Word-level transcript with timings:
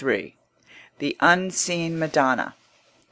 The 0.97 1.15
Unseen 1.19 1.99
Madonna. 1.99 2.55